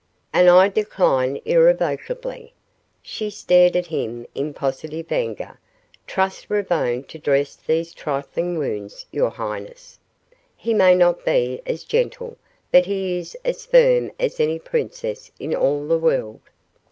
[0.33, 2.55] "And I decline irrevocably."
[3.03, 5.59] She stared at him in positive anger.
[6.07, 9.99] "Trust Ravone to dress these trifling wounds, your highness.
[10.57, 12.35] He may not be as gentle,
[12.71, 16.41] but he is as firm as any princess in all the world."